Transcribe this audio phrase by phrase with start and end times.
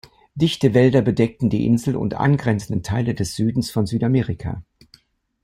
[0.33, 4.63] Dichte Wälder bedeckten die Insel und angrenzenden Teile des Südens von Südamerika.